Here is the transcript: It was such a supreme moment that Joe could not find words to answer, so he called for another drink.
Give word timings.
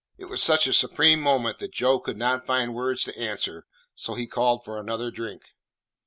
It 0.17 0.25
was 0.25 0.41
such 0.41 0.65
a 0.65 0.73
supreme 0.73 1.19
moment 1.21 1.59
that 1.59 1.73
Joe 1.73 1.99
could 1.99 2.17
not 2.17 2.47
find 2.47 2.73
words 2.73 3.03
to 3.03 3.15
answer, 3.15 3.67
so 3.93 4.15
he 4.15 4.25
called 4.25 4.65
for 4.65 4.79
another 4.79 5.11
drink. 5.11 5.43